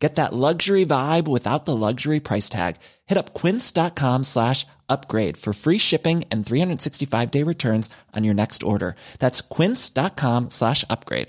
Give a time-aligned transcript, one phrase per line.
[0.00, 2.76] Get that luxury vibe without the luxury price tag.
[3.06, 8.62] Hit up quince.com slash upgrade for free shipping and 365 day returns on your next
[8.62, 8.96] order.
[9.18, 11.28] That's quince.com slash upgrade.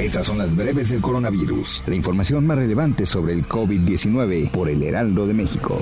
[0.00, 4.82] Estas son las breves del coronavirus, la información más relevante sobre el COVID-19 por el
[4.82, 5.80] Heraldo de México.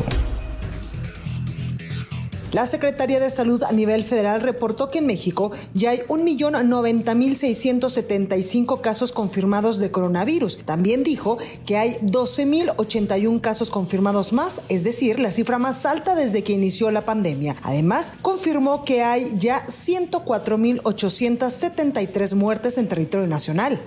[2.52, 9.12] La Secretaría de Salud a nivel federal reportó que en México ya hay 1.090.675 casos
[9.12, 10.58] confirmados de coronavirus.
[10.66, 16.44] También dijo que hay 12.081 casos confirmados más, es decir, la cifra más alta desde
[16.44, 17.56] que inició la pandemia.
[17.62, 23.80] Además, confirmó que hay ya 104.873 muertes en territorio nacional.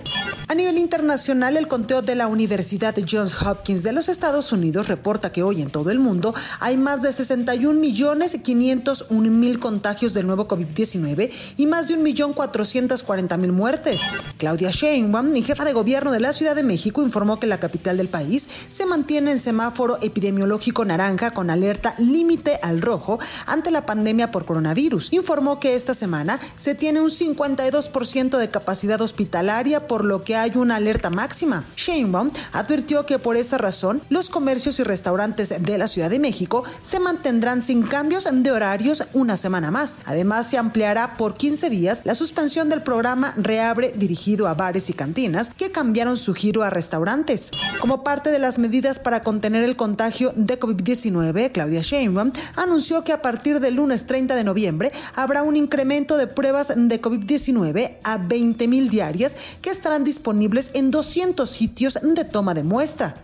[0.48, 5.32] A nivel internacional, el conteo de la Universidad Johns Hopkins de los Estados Unidos reporta
[5.32, 10.48] que hoy en todo el mundo hay más de 61 millones 501.000 contagios del nuevo
[10.48, 14.00] COVID-19 y más de 1.440.000 muertes.
[14.38, 18.08] Claudia Sheinbaum, jefa de gobierno de la Ciudad de México, informó que la capital del
[18.08, 24.30] país se mantiene en semáforo epidemiológico naranja con alerta límite al rojo ante la pandemia
[24.30, 25.12] por coronavirus.
[25.12, 30.52] Informó que esta semana se tiene un 52% de capacidad hospitalaria, por lo que hay
[30.56, 31.64] una alerta máxima.
[31.76, 36.64] Sheinbaum advirtió que por esa razón los comercios y restaurantes de la Ciudad de México
[36.82, 39.98] se mantendrán sin cambios de horarios una semana más.
[40.04, 44.94] Además, se ampliará por 15 días la suspensión del programa Reabre dirigido a bares y
[44.94, 47.50] cantinas que cambiaron su giro a restaurantes.
[47.80, 53.12] Como parte de las medidas para contener el contagio de COVID-19, Claudia Sheinbaum anunció que
[53.12, 58.18] a partir del lunes 30 de noviembre habrá un incremento de pruebas de COVID-19 a
[58.18, 63.14] 20 mil diarias que estarán disponibles en 200 sitios de toma de muestra.